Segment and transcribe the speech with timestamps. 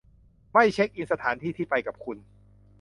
[0.51, 2.17] ไม่เช็กอินสถานที่ที่ไปกับคุณ